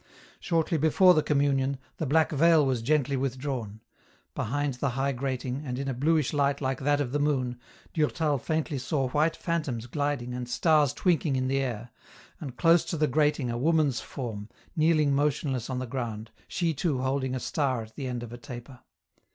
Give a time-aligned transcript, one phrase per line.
[0.39, 3.81] Shortly before the communion, the black veil was gently withdrawn;
[4.33, 7.59] behind the high grating, and in a blueish light like that of the moon,
[7.93, 11.91] Durtal faintly saw white phantoms gliding and stars twinking in the air,
[12.39, 16.73] and close to the grating a woman's form, kneeling motion less on the ground, she
[16.73, 18.79] too holding a star at the end of a taper.